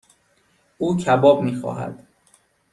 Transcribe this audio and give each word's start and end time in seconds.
او 0.77 0.97
کباب 0.97 1.41
میخواهد. 1.43 2.07